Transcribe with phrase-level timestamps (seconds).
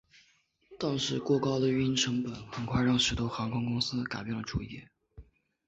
[0.79, 4.83] 但是过高的运营成本很快让许多航空公司改变了主意。